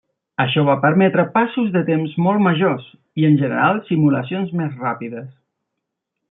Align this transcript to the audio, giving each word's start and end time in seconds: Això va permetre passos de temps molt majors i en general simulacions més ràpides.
Això 0.43 0.61
va 0.67 0.75
permetre 0.85 1.25
passos 1.35 1.67
de 1.75 1.83
temps 1.89 2.15
molt 2.29 2.43
majors 2.47 2.87
i 3.25 3.29
en 3.29 3.37
general 3.43 3.79
simulacions 3.91 4.57
més 4.63 4.75
ràpides. 4.87 5.29